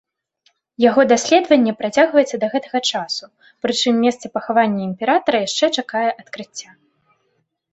Яго 0.83 1.01
даследаванне 1.11 1.73
працягваецца 1.81 2.39
да 2.43 2.47
гэтага 2.53 2.79
часу, 2.91 3.25
прычым 3.67 3.93
месца 4.07 4.25
пахавання 4.39 4.81
імператара 4.89 5.37
яшчэ 5.47 5.65
чакае 5.83 6.07
адкрыцця. 6.21 6.69